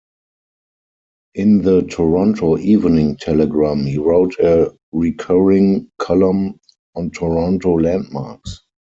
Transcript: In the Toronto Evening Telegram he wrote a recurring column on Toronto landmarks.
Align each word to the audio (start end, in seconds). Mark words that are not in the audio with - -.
In 1.35 1.61
the 1.61 1.83
Toronto 1.83 2.57
Evening 2.57 3.17
Telegram 3.17 3.85
he 3.85 3.99
wrote 3.99 4.33
a 4.39 4.75
recurring 4.91 5.91
column 5.99 6.59
on 6.95 7.11
Toronto 7.11 7.75
landmarks. 7.79 8.61